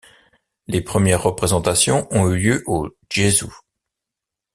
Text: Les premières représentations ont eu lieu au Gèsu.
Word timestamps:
Les 0.65 0.81
premières 0.81 1.21
représentations 1.21 2.07
ont 2.09 2.27
eu 2.27 2.35
lieu 2.35 2.63
au 2.65 2.89
Gèsu. 3.11 3.45